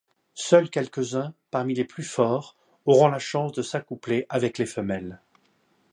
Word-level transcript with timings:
Seuls 0.33 0.71
quelques-uns, 0.71 1.31
parmi 1.51 1.75
les 1.75 1.85
plus 1.85 2.01
forts, 2.01 2.55
auront 2.87 3.07
la 3.07 3.19
chance 3.19 3.51
de 3.51 3.61
s'accoupler 3.61 4.25
avec 4.29 4.57
les 4.57 4.65
femelles. 4.65 5.21